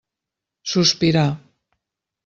[0.71, 1.27] Sospirà.